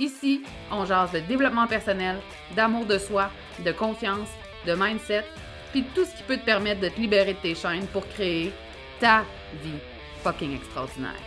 [0.00, 2.16] Ici, on jase de développement personnel,
[2.56, 3.30] d'amour de soi,
[3.62, 4.30] de confiance,
[4.66, 5.26] de mindset,
[5.72, 8.50] puis tout ce qui peut te permettre de te libérer de tes chaînes pour créer
[8.98, 9.26] ta
[9.62, 9.78] vie
[10.22, 11.20] fucking extraordinaire.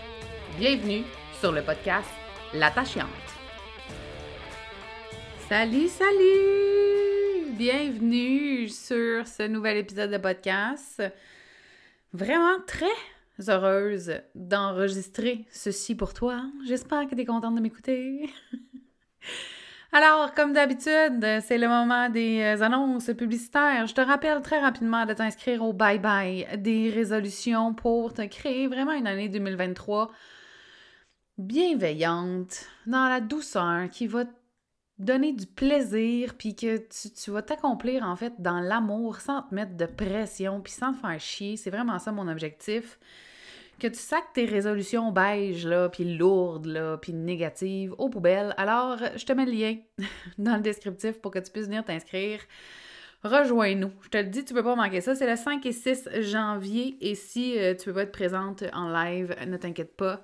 [0.57, 1.03] Bienvenue
[1.39, 2.09] sur le podcast
[2.51, 3.05] L'attachante.
[5.47, 7.51] Salut, salut!
[7.51, 11.03] Bienvenue sur ce nouvel épisode de podcast.
[12.11, 12.85] Vraiment très
[13.47, 16.43] heureuse d'enregistrer ceci pour toi.
[16.65, 18.29] J'espère que tu es contente de m'écouter.
[19.91, 23.85] Alors, comme d'habitude, c'est le moment des euh, annonces publicitaires.
[23.85, 28.67] Je te rappelle très rapidement de t'inscrire au Bye Bye des résolutions pour te créer
[28.67, 30.11] vraiment une année 2023
[31.37, 34.25] bienveillante, dans la douceur, qui va
[35.03, 39.75] donner du plaisir, puis que tu, vas t'accomplir en fait dans l'amour sans te mettre
[39.75, 41.57] de pression, puis sans te faire chier.
[41.57, 42.99] C'est vraiment ça mon objectif
[43.79, 48.53] que tu sacs tes résolutions beige, là, puis lourdes, là, puis négatives aux poubelles.
[48.57, 49.77] Alors, je te mets le lien
[50.37, 52.39] dans le descriptif pour que tu puisses venir t'inscrire.
[53.23, 53.91] Rejoins-nous.
[54.01, 55.15] Je te le dis, tu peux pas manquer ça.
[55.15, 56.97] C'est le 5 et 6 janvier.
[57.01, 60.21] Et si euh, tu peux pas être présente en live, ne t'inquiète pas.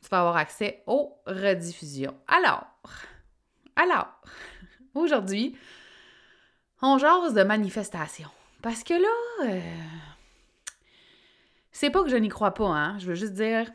[0.00, 2.14] Tu vas avoir accès aux rediffusions.
[2.28, 2.64] Alors,
[3.76, 4.08] alors,
[4.94, 5.56] aujourd'hui,
[6.82, 8.28] on jase de manifestation.
[8.62, 9.60] Parce que là, euh,
[11.72, 12.98] c'est pas que je n'y crois pas, hein.
[12.98, 13.70] Je veux juste dire,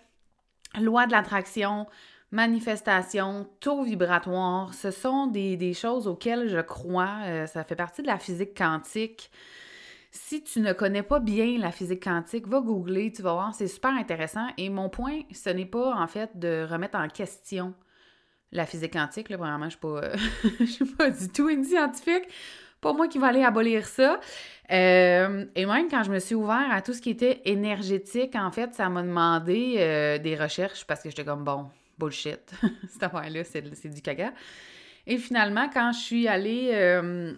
[0.79, 1.87] loi de l'attraction,
[2.31, 7.19] manifestation, taux vibratoire, ce sont des, choses auxquelles je crois.
[7.25, 9.31] Euh, ça fait partie de la physique quantique.
[10.11, 13.67] Si tu ne connais pas bien la physique quantique, va googler, tu vas voir, c'est
[13.67, 14.47] super intéressant.
[14.57, 17.73] Et mon point, ce n'est pas en fait de remettre en question
[18.51, 19.29] la physique quantique.
[19.29, 22.27] Là, premièrement, je ne suis, suis pas du tout une scientifique
[22.81, 24.19] pas moi qui va aller abolir ça.
[24.71, 28.51] Euh, et même quand je me suis ouvert à tout ce qui était énergétique, en
[28.51, 31.67] fait, ça m'a demandé euh, des recherches parce que j'étais comme, bon,
[31.99, 32.51] bullshit,
[32.89, 34.33] cette affaire-là, c'est du caca.
[35.05, 37.33] Et finalement, quand je suis allée euh,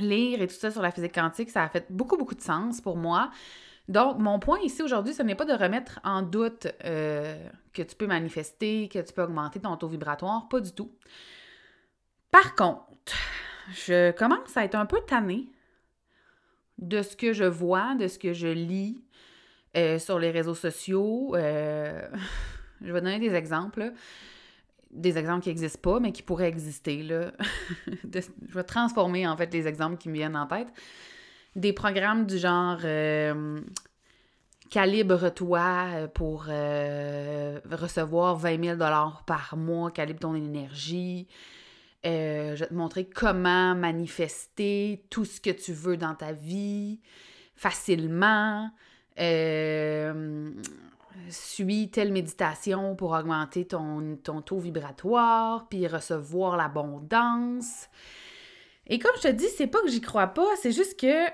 [0.00, 2.80] lire et tout ça sur la physique quantique, ça a fait beaucoup, beaucoup de sens
[2.80, 3.30] pour moi.
[3.88, 6.66] Donc, mon point ici aujourd'hui, ce n'est pas de remettre en doute
[7.78, 10.90] que tu peux manifester, que tu peux augmenter ton taux vibratoire, pas du tout.
[12.30, 13.14] Par contre,
[13.72, 15.48] je commence à être un peu tannée
[16.78, 19.00] de ce que je vois, de ce que je lis
[19.76, 21.36] euh, sur les réseaux sociaux.
[21.36, 22.08] Euh,
[22.82, 23.92] je vais donner des exemples.
[24.90, 27.02] Des exemples qui n'existent pas, mais qui pourraient exister.
[27.02, 27.32] Là.
[27.86, 30.68] je vais transformer en fait les exemples qui me viennent en tête.
[31.54, 33.60] Des programmes du genre euh,
[34.70, 38.78] calibre-toi pour recevoir 20 000
[39.26, 41.26] par mois, calibre ton énergie.
[42.06, 47.00] Euh, je vais te montrer comment manifester tout ce que tu veux dans ta vie
[47.56, 48.70] facilement.
[49.18, 50.52] Euh,
[51.28, 57.88] suis telle méditation pour augmenter ton, ton taux vibratoire, puis recevoir l'abondance.
[58.86, 61.26] Et comme je te dis, c'est pas que j'y crois pas, c'est juste que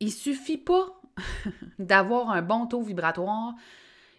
[0.00, 1.00] il suffit pas
[1.78, 3.54] d'avoir un bon taux vibratoire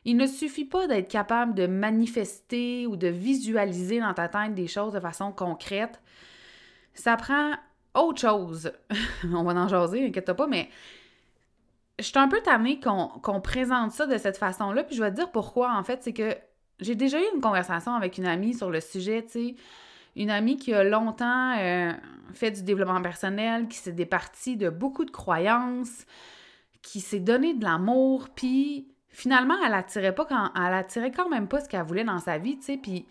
[0.08, 4.68] il ne suffit pas d'être capable de manifester ou de visualiser dans ta tête des
[4.68, 6.00] choses de façon concrète.
[6.94, 7.52] Ça prend
[7.94, 8.72] autre chose.
[9.25, 10.69] On va en jaser, inquiète pas, mais
[12.00, 14.86] je suis un peu tannée qu'on présente ça de cette façon-là.
[14.86, 16.01] Puis je vais te dire pourquoi, en fait.
[16.04, 16.38] C'est que
[16.80, 19.56] j'ai déjà eu une conversation avec une amie sur le sujet, tu sais.
[20.16, 21.92] Une amie qui a longtemps euh,
[22.33, 26.06] fait du développement personnel, qui s'est départie de beaucoup de croyances,
[26.81, 31.47] qui s'est donné de l'amour, puis finalement, elle attirait pas quand elle attirait quand même
[31.47, 33.06] pas ce qu'elle voulait dans sa vie, tu sais, puis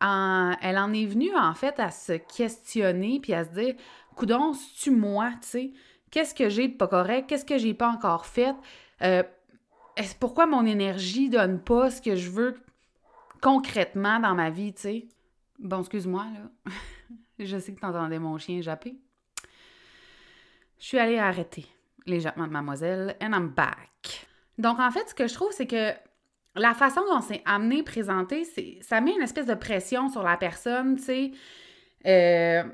[0.00, 3.74] elle en est venue en fait à se questionner puis à se dire
[4.14, 5.72] coudon, tu moi, tu sais,
[6.10, 8.54] qu'est-ce que j'ai de pas correct, qu'est-ce que j'ai pas encore fait?
[9.02, 9.22] Euh,
[9.96, 12.56] est pourquoi mon énergie donne pas ce que je veux
[13.42, 15.08] concrètement dans ma vie, tu sais?
[15.58, 16.72] Bon, excuse-moi là.
[17.38, 18.96] je sais que tu entendais mon chien japper.
[20.78, 21.66] Je suis allée arrêter
[22.10, 24.26] les de mademoiselle and I'm back.
[24.58, 25.92] Donc, en fait, ce que je trouve, c'est que
[26.56, 28.44] la façon dont c'est amené, présenté,
[28.82, 31.30] ça met une espèce de pression sur la personne, tu sais,
[32.06, 32.64] euh,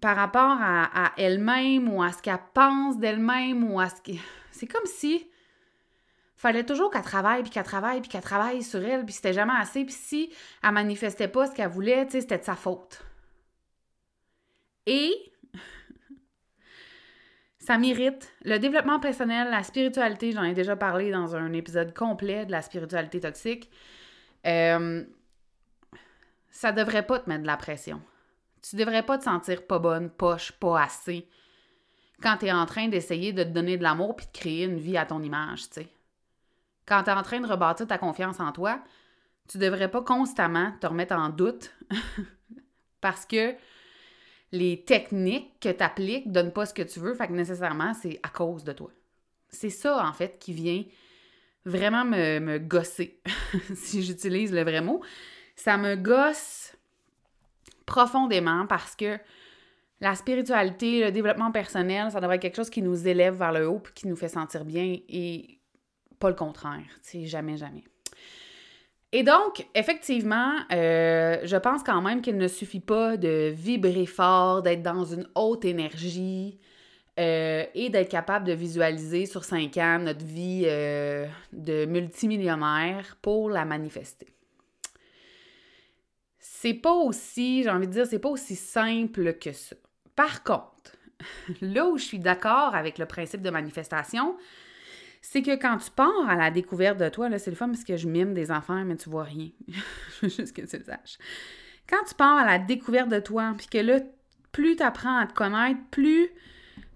[0.00, 4.16] par rapport à, elle-même ou à ce qu'elle pense d'elle-même ou à ce que...
[4.50, 5.26] C'est comme si
[6.36, 9.54] fallait toujours qu'elle travaille, puis qu'elle travaille, puis qu'elle travaille sur elle, puis c'était jamais
[9.58, 10.32] assez, puis si
[10.62, 13.02] elle manifestait pas ce qu'elle voulait, tu sais, c'était de sa faute.
[14.86, 15.14] Et
[17.66, 18.32] ça m'irrite.
[18.44, 22.62] Le développement personnel, la spiritualité, j'en ai déjà parlé dans un épisode complet de la
[22.62, 23.70] spiritualité toxique.
[24.46, 25.04] Euh,
[26.50, 28.00] ça devrait pas te mettre de la pression.
[28.62, 31.28] Tu devrais pas te sentir pas bonne, poche, pas assez
[32.22, 34.78] quand tu es en train d'essayer de te donner de l'amour puis de créer une
[34.78, 35.88] vie à ton image, tu sais.
[36.86, 38.80] Quand tu es en train de rebâtir ta confiance en toi,
[39.48, 41.74] tu devrais pas constamment te remettre en doute
[43.00, 43.54] parce que
[44.52, 47.94] les techniques que tu appliques ne donnent pas ce que tu veux, fait que nécessairement,
[47.94, 48.90] c'est à cause de toi.
[49.48, 50.84] C'est ça, en fait, qui vient
[51.64, 53.20] vraiment me, gosser,
[53.74, 55.02] si j'utilise le vrai mot.
[55.56, 56.76] Ça me gosse
[57.86, 59.18] profondément parce que
[60.00, 63.68] la spiritualité, le développement personnel, ça devrait être quelque chose qui nous élève vers le
[63.68, 65.60] haut puis qui nous fait sentir bien et
[66.18, 66.84] pas le contraire.
[67.08, 67.84] Tu jamais, jamais.
[69.12, 74.62] Et donc, effectivement, euh, je pense quand même qu'il ne suffit pas de vibrer fort,
[74.62, 76.58] d'être dans une haute énergie
[77.18, 83.48] euh, et d'être capable de visualiser sur cinq ans notre vie euh, de multimillionnaire pour
[83.48, 84.26] la manifester.
[86.38, 89.76] C'est pas aussi, j'ai envie de dire, c'est pas aussi simple que ça.
[90.16, 90.96] Par contre,
[91.60, 94.36] là où je suis d'accord avec le principe de manifestation,
[95.28, 97.82] c'est que quand tu pars à la découverte de toi, là, c'est le fun parce
[97.82, 99.48] que je mime des enfants, mais tu vois rien.
[100.22, 101.18] Juste que tu le saches.
[101.88, 103.98] Quand tu pars à la découverte de toi, puis que là,
[104.52, 106.28] plus tu apprends à te connaître, plus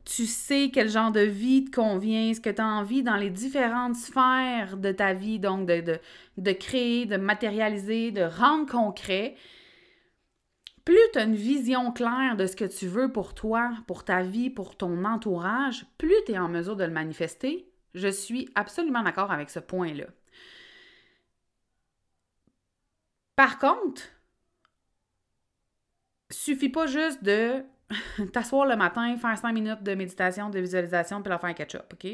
[0.05, 3.31] tu sais quel genre de vie te convient, ce que tu as envie dans les
[3.31, 5.99] différentes sphères de ta vie, donc de, de,
[6.39, 9.35] de créer, de matérialiser, de rendre concret,
[10.85, 14.23] plus tu as une vision claire de ce que tu veux pour toi, pour ta
[14.23, 19.03] vie, pour ton entourage, plus tu es en mesure de le manifester, je suis absolument
[19.03, 20.07] d'accord avec ce point-là.
[23.37, 24.03] Par contre,
[26.31, 27.65] suffit pas juste de
[28.33, 31.93] t'asseoir le matin, faire cinq minutes de méditation, de visualisation, puis la faire un ketchup,
[31.93, 32.07] OK?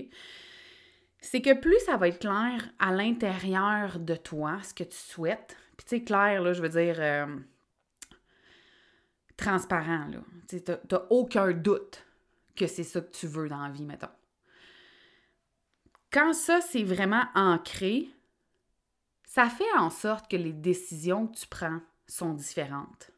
[1.20, 5.56] C'est que plus ça va être clair à l'intérieur de toi, ce que tu souhaites,
[5.76, 7.26] puis tu sais, clair, là, je veux dire, euh,
[9.36, 10.18] transparent, là.
[10.48, 12.06] Tu n'as aucun doute
[12.54, 14.06] que c'est ça que tu veux dans la vie, mettons.
[16.16, 18.08] Quand ça, c'est vraiment ancré,
[19.26, 23.10] ça fait en sorte que les décisions que tu prends sont différentes.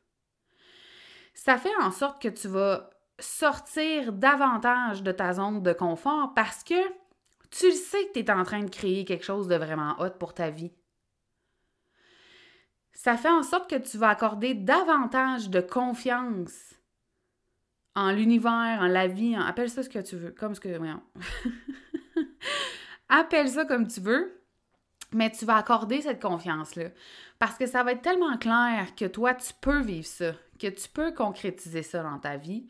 [1.33, 2.91] Ça fait en sorte que tu vas
[3.21, 6.75] sortir davantage de ta zone de confort parce que
[7.53, 10.19] tu le sais que tu es en train de créer quelque chose de vraiment hot
[10.19, 10.73] pour ta vie.
[12.95, 16.75] Ça fait en sorte que tu vas accorder davantage de confiance
[17.95, 20.77] en l'univers, en la vie, appelle ça ce que tu veux, comme ce que...
[23.09, 24.43] Appelle ça comme tu veux,
[25.13, 26.89] mais tu vas accorder cette confiance-là.
[27.39, 30.89] Parce que ça va être tellement clair que toi, tu peux vivre ça, que tu
[30.89, 32.67] peux concrétiser ça dans ta vie.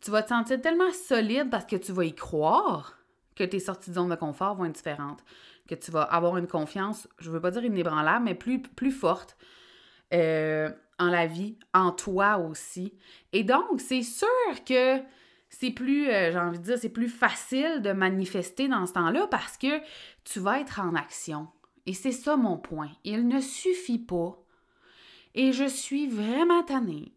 [0.00, 2.98] Tu vas te sentir tellement solide parce que tu vas y croire
[3.34, 5.24] que tes sorties de zone de confort vont être différentes.
[5.68, 8.92] Que tu vas avoir une confiance, je ne veux pas dire inébranlable, mais plus, plus
[8.92, 9.36] forte
[10.12, 12.94] euh, en la vie, en toi aussi.
[13.32, 14.28] Et donc, c'est sûr
[14.66, 15.00] que
[15.58, 19.28] c'est plus, euh, j'ai envie de dire, c'est plus facile de manifester dans ce temps-là
[19.28, 19.80] parce que
[20.24, 21.48] tu vas être en action.
[21.86, 22.90] Et c'est ça mon point.
[23.04, 24.36] Il ne suffit pas,
[25.34, 27.14] et je suis vraiment tannée,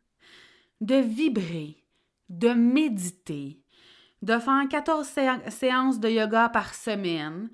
[0.82, 1.82] de vibrer,
[2.28, 3.62] de méditer,
[4.20, 5.06] de faire 14
[5.48, 7.48] séances de yoga par semaine,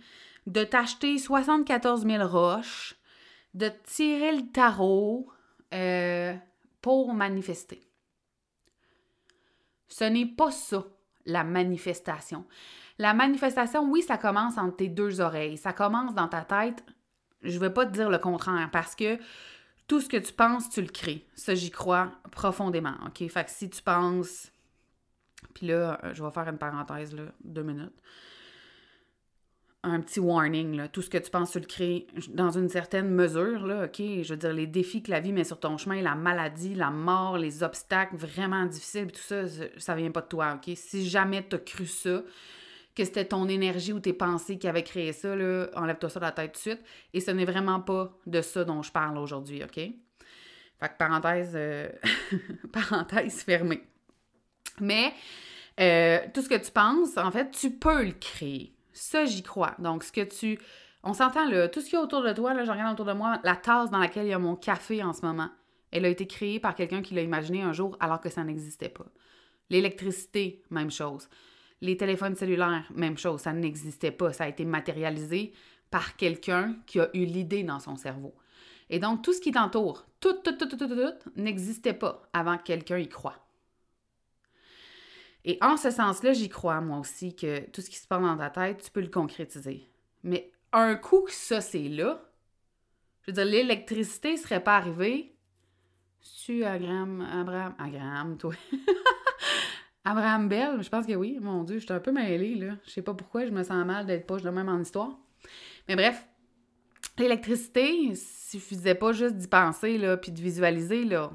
[0.46, 2.96] de t'acheter 74 000 roches,
[3.54, 5.28] de tirer le tarot
[5.72, 6.34] euh,
[6.80, 7.89] pour manifester.
[9.90, 10.84] Ce n'est pas ça,
[11.26, 12.46] la manifestation.
[12.98, 15.58] La manifestation, oui, ça commence entre tes deux oreilles.
[15.58, 16.82] Ça commence dans ta tête.
[17.42, 19.18] Je ne vais pas te dire le contraire parce que
[19.86, 21.26] tout ce que tu penses, tu le crées.
[21.34, 22.94] Ça, j'y crois profondément.
[23.06, 23.28] OK?
[23.28, 24.52] Fait que si tu penses.
[25.54, 28.00] Puis là, euh, je vais faire une parenthèse, là, deux minutes
[29.82, 30.88] un petit warning.
[30.88, 33.96] Tout ce que tu penses, tu le crées dans une certaine mesure, là, OK?
[33.98, 36.90] Je veux dire, les défis que la vie met sur ton chemin, la maladie, la
[36.90, 39.44] mort, les obstacles vraiment difficiles, tout ça,
[39.78, 40.72] ça vient pas de toi, OK?
[40.76, 42.22] Si jamais tu as cru ça,
[42.94, 45.32] que c'était ton énergie ou tes pensées qui avaient créé ça,
[45.76, 46.80] enlève-toi ça de la tête tout de suite.
[47.14, 49.74] Et ce n'est vraiment pas de ça dont je parle aujourd'hui, OK?
[49.74, 51.88] Fait que parenthèse, euh,
[52.72, 53.82] parenthèse fermée.
[54.80, 55.12] Mais
[55.80, 58.72] Euh, tout ce que tu penses, en fait, tu peux le créer.
[58.92, 59.74] Ça, j'y crois.
[59.78, 60.58] Donc, ce que tu...
[61.02, 63.06] On s'entend, là, tout ce qu'il y a autour de toi, là, je regarde autour
[63.06, 65.48] de moi, la tasse dans laquelle il y a mon café en ce moment,
[65.90, 68.90] elle a été créée par quelqu'un qui l'a imaginé un jour alors que ça n'existait
[68.90, 69.06] pas.
[69.70, 71.28] L'électricité, même chose.
[71.80, 74.32] Les téléphones cellulaires, même chose, ça n'existait pas.
[74.32, 75.52] Ça a été matérialisé
[75.90, 78.34] par quelqu'un qui a eu l'idée dans son cerveau.
[78.90, 82.58] Et donc, tout ce qui t'entoure, tout, tout, tout, tout, tout, tout, n'existait pas avant
[82.58, 83.36] que quelqu'un y croit.
[85.44, 88.36] Et en ce sens-là, j'y crois, moi aussi, que tout ce qui se passe dans
[88.36, 89.88] ta tête, tu peux le concrétiser.
[90.22, 92.20] Mais un coup que ça, c'est là,
[93.22, 95.34] je veux dire, l'électricité serait pas arrivée.
[96.44, 98.54] Tu Abraham, Abraham, Abraham, toi.
[100.04, 101.38] Abraham Bell, je pense que oui.
[101.40, 102.76] Mon Dieu, je suis un peu mêlée, là.
[102.86, 105.18] Je sais pas pourquoi, je me sens mal d'être poche de même en histoire.
[105.88, 106.26] Mais bref,
[107.18, 111.30] l'électricité, suffisait pas juste d'y penser, là, puis de visualiser, là.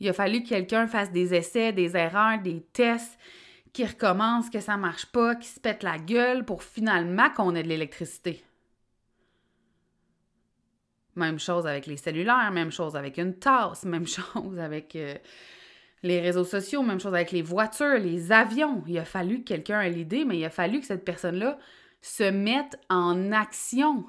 [0.00, 3.18] Il a fallu que quelqu'un fasse des essais, des erreurs, des tests,
[3.72, 7.62] qui recommence, que ça marche pas, qui se pète la gueule pour finalement qu'on ait
[7.62, 8.42] de l'électricité.
[11.14, 15.14] Même chose avec les cellulaires, même chose avec une tasse, même chose avec euh,
[16.02, 18.82] les réseaux sociaux, même chose avec les voitures, les avions.
[18.86, 21.58] Il a fallu que quelqu'un ait l'idée, mais il a fallu que cette personne-là
[22.00, 24.06] se mette en action.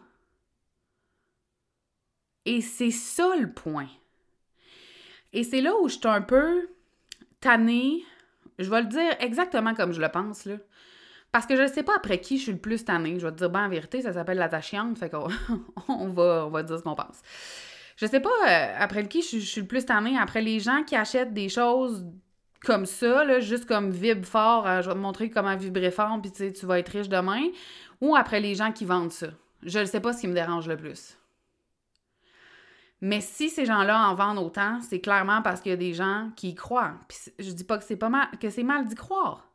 [2.45, 3.89] Et c'est ça le point.
[5.37, 6.67] Et c'est là où je suis un peu
[7.41, 8.03] tannée.
[8.57, 10.55] Je vais le dire exactement comme je le pense, là.
[11.31, 13.19] Parce que je ne sais pas après qui je suis le plus tannée.
[13.19, 15.27] Je vais te dire, ben, en vérité, ça s'appelle la chiante, fait qu'on
[15.89, 17.21] on va, on va dire ce qu'on pense.
[17.97, 20.17] Je sais pas euh, après qui je, suis le plus tannée.
[20.17, 22.03] Après les gens qui achètent des choses
[22.63, 26.19] comme ça, là, juste comme vibre fort, euh, je vais te montrer comment vibrer fort,
[26.19, 27.43] puis tu vas être riche demain.
[28.01, 29.27] Ou après les gens qui vendent ça.
[29.61, 31.16] Je ne sais pas ce qui me dérange le plus.
[33.01, 36.31] Mais si ces gens-là en vendent autant, c'est clairement parce qu'il y a des gens
[36.35, 36.95] qui y croient.
[37.07, 39.47] Puis je dis pas que c'est pas mal, que c'est mal d'y croire.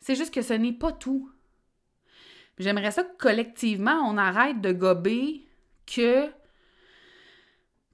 [0.00, 1.30] C'est juste que ce n'est pas tout.
[2.58, 5.46] J'aimerais ça que collectivement, on arrête de gober
[5.86, 6.30] que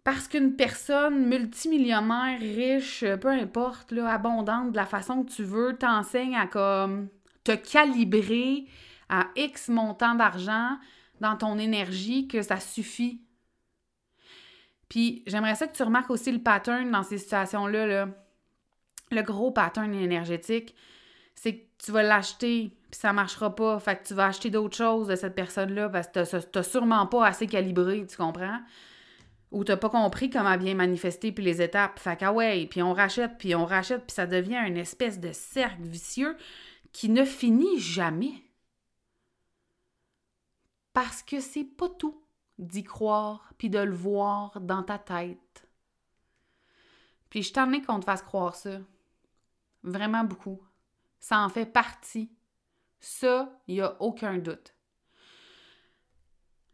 [0.02, 5.76] parce qu'une personne multimillionnaire, riche, peu importe, là, abondante, de la façon que tu veux,
[5.76, 7.08] t'enseigne à comme
[7.44, 8.66] te calibrer
[9.08, 10.78] à X montant d'argent
[11.20, 13.20] dans ton énergie, que ça suffit.
[14.90, 18.08] Puis j'aimerais ça que tu remarques aussi le pattern dans ces situations-là.
[19.12, 20.74] Le gros pattern énergétique,
[21.34, 23.78] c'est que tu vas l'acheter, puis ça marchera pas.
[23.78, 27.24] Fait que tu vas acheter d'autres choses de cette personne-là parce que t'as sûrement pas
[27.24, 28.60] assez calibré, tu comprends?
[29.52, 31.98] Ou t'as pas compris comment bien manifester puis les étapes.
[31.98, 35.20] Fait que ah ouais, puis on rachète, puis on rachète, puis ça devient une espèce
[35.20, 36.36] de cercle vicieux
[36.92, 38.32] qui ne finit jamais.
[40.92, 42.20] Parce que c'est pas tout
[42.60, 45.66] d'y croire, puis de le voir dans ta tête.
[47.30, 48.78] Puis je t'en ai qu'on te fasse croire ça.
[49.82, 50.60] Vraiment beaucoup.
[51.18, 52.30] Ça en fait partie.
[53.00, 54.74] Ça, il n'y a aucun doute.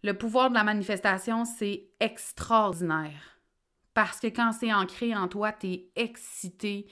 [0.02, 3.40] Le pouvoir de la manifestation, c'est extraordinaire.
[3.94, 6.86] Parce que quand c'est ancré en toi, tu es excité,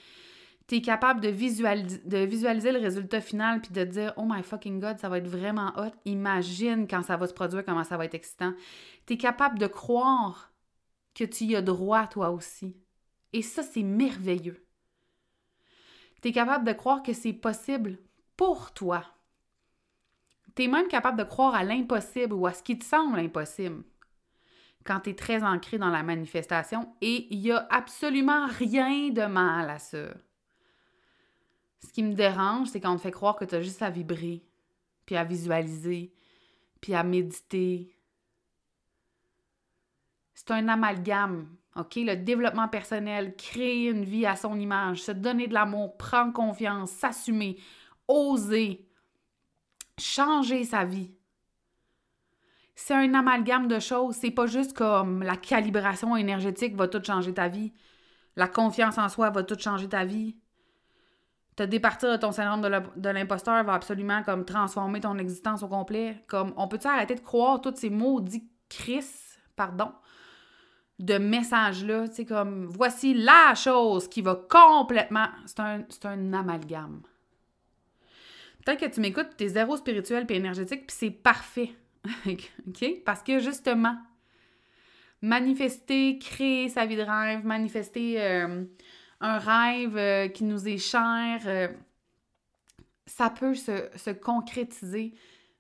[0.66, 4.98] tu es capable de visualiser, le résultat final puis de dire Oh my fucking God,
[4.98, 5.92] ça va être vraiment hot.
[6.06, 8.54] Imagine quand ça va se produire, comment ça va être excitant.
[9.06, 10.52] Tu es capable de croire
[11.14, 12.76] que tu y as droit toi aussi.
[13.32, 14.66] Et ça, c'est merveilleux.
[16.22, 17.98] Tu es capable de croire que c'est possible
[18.36, 19.04] pour toi.
[20.56, 23.84] Tu es même capable de croire à l'impossible ou à ce qui te semble impossible
[24.84, 29.26] quand tu es très ancré dans la manifestation et il n'y a absolument rien de
[29.26, 30.08] mal à ça.
[31.84, 33.90] Ce qui me dérange, c'est quand on te fait croire que tu as juste à
[33.90, 34.42] vibrer,
[35.04, 36.14] puis à visualiser,
[36.80, 37.94] puis à méditer.
[40.34, 41.96] C'est un amalgame, OK?
[41.96, 46.90] Le développement personnel, créer une vie à son image, se donner de l'amour, prendre confiance,
[46.90, 47.58] s'assumer,
[48.08, 48.88] oser,
[49.98, 51.12] changer sa vie.
[52.74, 54.16] C'est un amalgame de choses.
[54.16, 57.72] C'est pas juste comme la calibration énergétique va tout changer ta vie.
[58.36, 60.36] La confiance en soi va tout changer ta vie
[61.56, 62.62] te départir de ton syndrome
[62.96, 66.22] de l'imposteur va absolument comme transformer ton existence au complet.
[66.26, 69.06] Comme on peut-tu arrêter de croire tous ces maudits Chris,
[69.54, 69.92] pardon,
[70.98, 75.26] de messages-là, sais, comme voici la chose qui va complètement.
[75.46, 77.02] C'est un, un amalgame.
[78.64, 81.74] Peut-être que tu m'écoutes, tu es zéro spirituel puis énergétique, puis c'est parfait.
[82.26, 83.02] OK?
[83.04, 83.96] Parce que justement,
[85.20, 88.20] manifester, créer sa vie de rêve, manifester.
[88.20, 88.64] Euh,
[89.24, 91.68] un rêve euh, qui nous est cher, euh,
[93.06, 95.14] ça peut se, concrétiser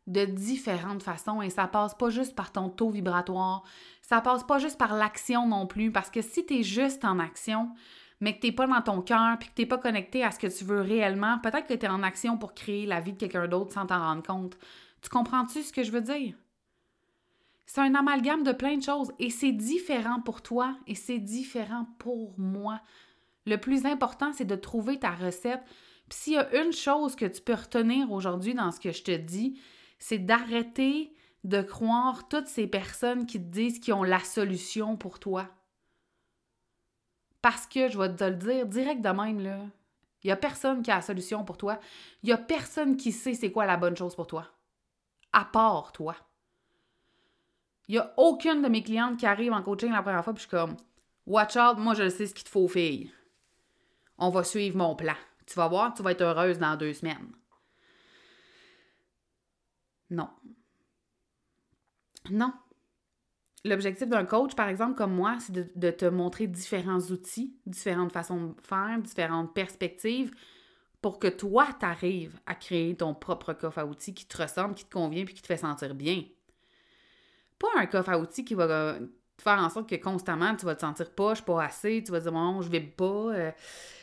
[0.06, 3.64] de différentes façons et ça passe pas juste par ton taux vibratoire,
[4.02, 7.18] ça passe pas juste par l'action non plus, parce que si tu es juste en
[7.18, 7.70] action,
[8.20, 10.30] mais que tu n'es pas dans ton cœur, puis que tu n'es pas connecté à
[10.30, 13.14] ce que tu veux réellement, peut-être que tu es en action pour créer la vie
[13.14, 14.58] de quelqu'un d'autre sans t'en rendre compte.
[15.00, 16.34] Tu comprends-tu ce que je veux dire?
[17.64, 21.86] C'est un amalgame de plein de choses et c'est différent pour toi et c'est différent
[21.98, 22.82] pour moi.
[23.46, 25.62] Le plus important, c'est de trouver ta recette.
[26.08, 29.02] Puis s'il y a une chose que tu peux retenir aujourd'hui dans ce que je
[29.02, 29.58] te dis,
[29.98, 35.18] c'est d'arrêter de croire toutes ces personnes qui te disent qu'ils ont la solution pour
[35.18, 35.48] toi.
[37.42, 39.58] Parce que, je vais te le dire direct de même, là,
[40.22, 41.78] il n'y a personne qui a la solution pour toi.
[42.22, 44.48] Il n'y a personne qui sait c'est quoi la bonne chose pour toi.
[45.34, 46.16] À part toi.
[47.88, 50.42] Il n'y a aucune de mes clientes qui arrive en coaching la première fois, puis
[50.42, 50.76] je suis comme,
[51.26, 53.12] Watch out, moi je sais ce qu'il te faut, fille.
[54.18, 55.16] On va suivre mon plan.
[55.46, 57.32] Tu vas voir, tu vas être heureuse dans deux semaines.
[60.10, 60.30] Non.
[62.30, 62.52] Non.
[63.64, 68.48] L'objectif d'un coach, par exemple, comme moi, c'est de, te montrer différents outils, différentes façons
[68.48, 70.32] de faire, différentes perspectives
[71.00, 74.74] pour que toi, tu arrives à créer ton propre coffre à outils qui te ressemble,
[74.74, 76.24] qui te convient puis qui te fait sentir bien.
[77.58, 78.98] Pas un coffre à outils qui va
[79.42, 82.12] faire en sorte que constamment tu vas te sentir pas, je suis pas assez, tu
[82.12, 83.50] vas dire bon, je vais pas, euh,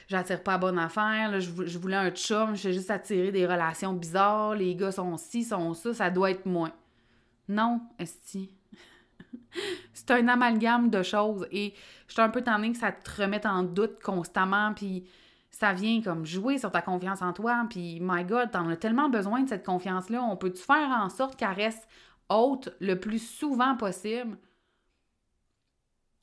[0.07, 4.75] j'attire pas bonne affaire, je, voulais un chum, je juste attirer des relations bizarres, les
[4.75, 6.73] gars sont ci, sont ça, ça doit être moins.
[7.47, 8.51] Non, esti.
[9.93, 11.73] c'est un amalgame de choses et
[12.07, 15.05] je suis un peu tendue que ça te remette en doute constamment puis
[15.49, 19.09] ça vient comme jouer sur ta confiance en toi puis my god, t'en as tellement
[19.09, 21.87] besoin de cette confiance-là, on peut-tu faire en sorte qu'elle reste
[22.29, 24.37] haute le plus souvent possible?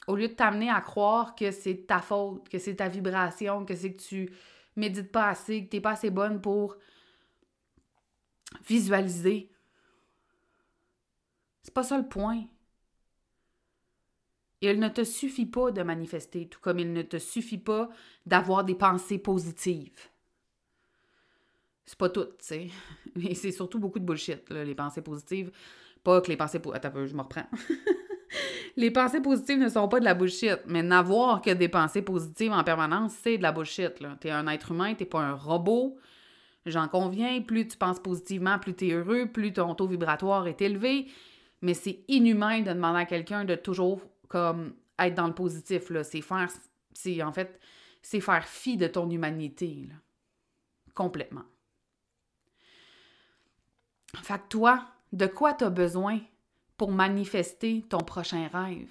[0.09, 3.77] Au lieu de t'amener à croire que c'est ta faute, que c'est ta vibration, que
[3.77, 4.33] c'est que tu
[4.75, 6.77] médites pas assez, que tu n'es pas assez bonne pour
[8.67, 9.53] visualiser.
[11.63, 12.45] C'est pas ça le point.
[14.63, 17.91] Il ne te suffit pas de manifester, tout comme il ne te suffit pas
[18.25, 20.09] d'avoir des pensées positives.
[21.85, 22.69] C'est pas tout, tu sais.
[23.35, 25.53] C'est surtout beaucoup de bullshit, les pensées positives.
[26.03, 26.61] Pas que les pensées...
[26.73, 27.47] Attends un peu, je me reprends.
[28.77, 32.53] les pensées positives ne sont pas de la bullshit, mais n'avoir que des pensées positives
[32.53, 33.95] en permanence, c'est de la bullshit.
[34.21, 35.99] Tu es un être humain, t'es pas un robot.
[36.67, 40.61] J'en conviens, plus tu penses positivement, plus tu es heureux, plus ton taux vibratoire est
[40.61, 41.09] élevé.
[41.63, 45.91] Mais c'est inhumain de demander à quelqu'un de toujours comme être dans le positif.
[46.03, 46.49] C'est faire.
[46.93, 47.59] C'est en fait.
[48.03, 49.89] C'est faire fi de ton humanité.
[50.95, 51.45] Complètement.
[54.23, 56.21] Fait que toi, de quoi tu besoin
[56.79, 58.91] pour manifester ton prochain rêve?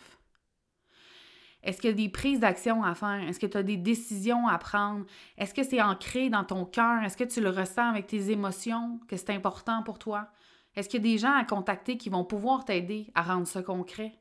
[1.63, 3.27] Est-ce qu'il y a des prises d'action à faire?
[3.27, 5.05] Est-ce que tu as des décisions à prendre?
[5.37, 7.03] Est-ce que c'est ancré dans ton cœur?
[7.03, 10.29] Est-ce que tu le ressens avec tes émotions, que c'est important pour toi?
[10.75, 13.63] Est-ce qu'il y a des gens à contacter qui vont pouvoir t'aider à rendre ça
[13.63, 14.13] concret?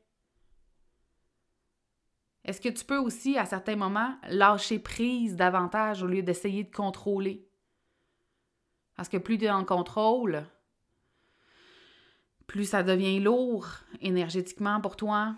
[2.43, 6.73] Est-ce que tu peux aussi, à certains moments, lâcher prise davantage au lieu d'essayer de
[6.73, 7.47] contrôler?
[8.95, 10.43] Parce que plus tu es le contrôle,
[12.47, 13.67] plus ça devient lourd
[14.01, 15.35] énergétiquement pour toi,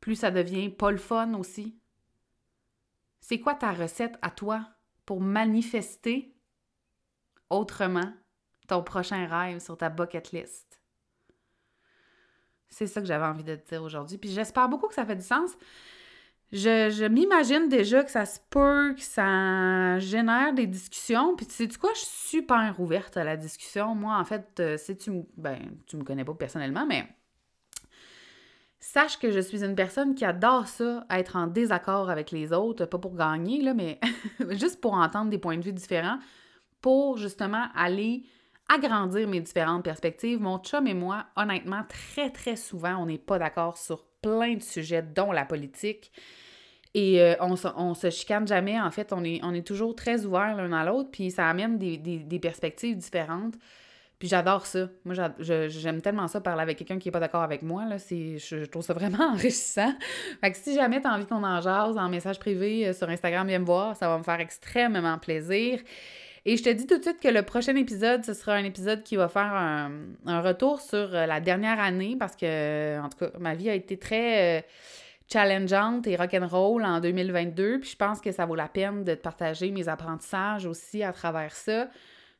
[0.00, 1.78] plus ça devient pas le fun aussi.
[3.20, 4.68] C'est quoi ta recette à toi
[5.06, 6.34] pour manifester
[7.48, 8.12] autrement
[8.66, 10.80] ton prochain rêve sur ta bucket list?
[12.68, 14.18] C'est ça que j'avais envie de te dire aujourd'hui.
[14.18, 15.52] Puis j'espère beaucoup que ça fait du sens.
[16.54, 21.34] Je, m'imagine déjà que ça se peut, que ça génère des discussions.
[21.34, 23.96] Puis tu sais, du quoi, je suis super ouverte à la discussion.
[23.96, 25.22] Moi, en fait, euh, si tu me.
[25.36, 27.08] Ben, tu me connais pas personnellement, mais
[28.78, 32.84] sache que je suis une personne qui adore ça, être en désaccord avec les autres,
[32.84, 33.98] pas pour gagner, là, mais
[34.50, 36.20] juste pour entendre des points de vue différents,
[36.80, 38.26] pour justement aller
[38.68, 40.40] agrandir mes différentes perspectives.
[40.40, 44.62] Mon chum et moi, honnêtement, très, très souvent, on n'est pas d'accord sur plein de
[44.62, 46.12] sujets, dont la politique.
[46.94, 50.24] Et euh, on, on, se chicane jamais, en fait, on est, on est toujours très
[50.24, 53.54] ouverts l'un à l'autre, puis ça amène des, perspectives différentes.
[54.20, 54.88] Puis j'adore ça.
[55.04, 57.84] Moi, j'aime tellement ça, parler avec quelqu'un qui n'est pas d'accord avec moi.
[57.84, 59.92] Là, je, je trouve ça vraiment enrichissant.
[60.40, 63.08] Fait que si jamais tu as envie qu'on en jase en message privé euh, sur
[63.08, 63.96] Instagram, viens me voir.
[63.96, 65.80] Ça va me faire extrêmement plaisir.
[66.46, 69.02] Et je te dis tout de suite que le prochain épisode, ce sera un épisode
[69.02, 69.90] qui va faire un,
[70.26, 73.74] un retour sur euh, la dernière année parce que, en tout cas, ma vie a
[73.74, 74.64] été très
[75.30, 77.80] challengeante et rock'n'roll en 2022.
[77.80, 81.54] Puis je pense que ça vaut la peine de partager mes apprentissages aussi à travers
[81.54, 81.88] ça.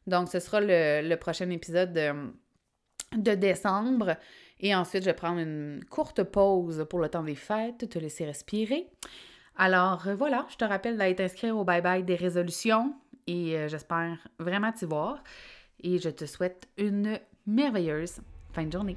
[0.07, 4.17] Donc, ce sera le, prochain épisode de, décembre.
[4.61, 8.27] Et ensuite, je vais prendre une courte pause pour le temps des fêtes, te laisser
[8.27, 8.87] respirer.
[9.57, 12.95] Alors voilà, je te rappelle d'aller t'inscrire au Bye Bye des résolutions
[13.27, 15.23] et euh, j'espère vraiment t'y voir.
[15.81, 18.21] Et je te souhaite une merveilleuse
[18.53, 18.97] fin de journée.